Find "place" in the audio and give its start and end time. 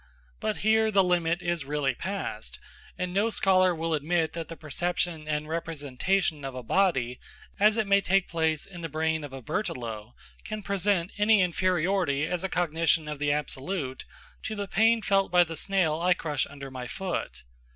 8.27-8.65